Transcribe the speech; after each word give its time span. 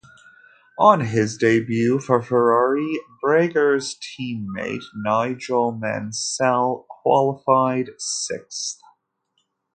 On 0.79 1.01
his 1.01 1.37
debut 1.37 1.99
for 1.99 2.23
Ferrari, 2.23 2.91
Berger's 3.21 3.95
teammate 3.99 4.81
Nigel 4.95 5.73
Mansell 5.73 6.87
qualified 7.03 7.91
sixth. 7.99 8.79